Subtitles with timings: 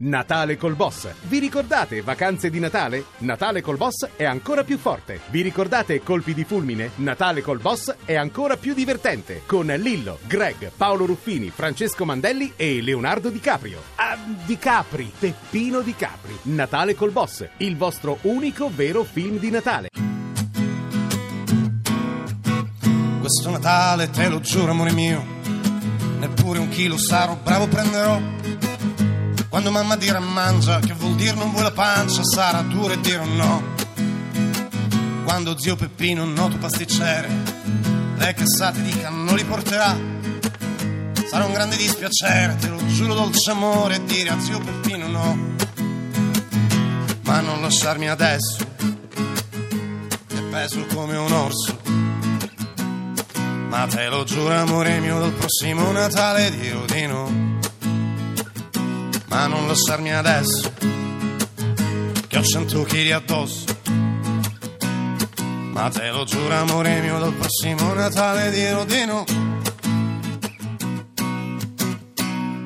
[0.00, 1.08] Natale col Boss.
[1.22, 3.06] Vi ricordate vacanze di Natale?
[3.18, 5.18] Natale col Boss è ancora più forte.
[5.30, 6.92] Vi ricordate colpi di fulmine?
[6.96, 9.42] Natale col Boss è ancora più divertente.
[9.44, 13.82] Con Lillo, Greg, Paolo Ruffini, Francesco Mandelli e Leonardo Di Caprio.
[13.96, 14.16] Ah,
[14.46, 16.38] Di Capri, Peppino Di Capri.
[16.42, 19.88] Natale col Boss, il vostro unico vero film di Natale.
[23.18, 25.24] Questo Natale te lo giuro amore mio,
[26.20, 28.20] neppure un chilo sarò bravo prenderò.
[29.60, 33.24] Quando mamma dirà mangia, che vuol dire non vuoi la pancia, sarà duro e dire
[33.24, 33.74] no.
[35.24, 37.28] Quando zio Peppino, noto pasticcere,
[38.18, 39.98] le cassate di canno li porterà.
[41.28, 45.36] Sarà un grande dispiacere, te lo giuro dolce amore, dire a zio Peppino no.
[47.22, 51.80] Ma non lasciarmi adesso, che peso come un orso.
[53.70, 57.57] Ma te lo giuro amore mio, dal prossimo Natale dirò di no
[59.48, 60.72] non lasciarmi adesso,
[62.26, 63.64] che ho cento chili addosso.
[65.72, 69.24] Ma te lo giuro amore mio, dal prossimo Natale dirò di no.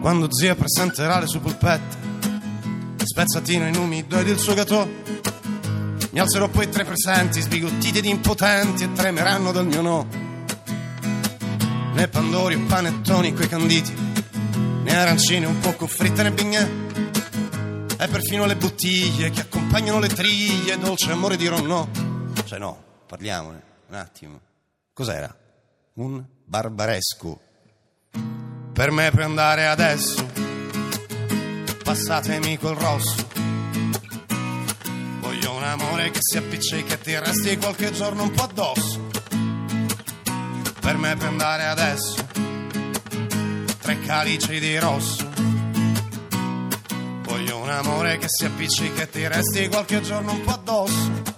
[0.00, 1.96] Quando zia presenterà le sue polpette,
[3.02, 8.84] spezzatino in umido ed il suo gatò, mi alzerò poi tre presenti, sbigottiti ed impotenti,
[8.84, 10.06] e tremeranno dal mio no.
[11.92, 14.05] Né pandori o panettoni quei canditi,
[14.98, 16.68] arancine un poco fritte né bignè
[17.98, 21.88] e perfino le bottiglie che accompagnano le triglie dolce amore dirò no.
[22.44, 24.40] Cioè no parliamone un attimo.
[24.92, 25.34] Cos'era?
[25.96, 27.40] un barbaresco.
[28.72, 30.26] Per me puoi andare adesso
[31.82, 33.28] passatemi quel rosso.
[35.20, 39.08] Voglio un amore che si appiccica e ti resti qualche giorno un po' addosso.
[40.80, 42.25] Per me puoi andare adesso
[43.96, 45.28] tre calici di rosso.
[47.22, 51.35] Voglio un amore che si appiccica e ti resti qualche giorno un po' addosso.